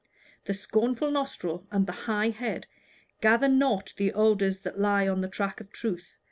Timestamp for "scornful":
0.55-1.11